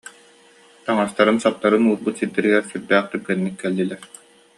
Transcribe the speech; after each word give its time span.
Таҥастарын-саптарын 0.85 1.87
уурбут 1.89 2.15
сирдэригэр 2.17 2.65
сүрдээх 2.67 3.05
түргэнник 3.11 3.55
кэллилэр 3.61 4.01